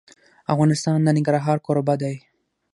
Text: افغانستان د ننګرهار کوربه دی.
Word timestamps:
افغانستان 0.53 0.97
د 1.03 1.07
ننګرهار 1.17 1.57
کوربه 1.65 1.93
دی. 2.01 2.15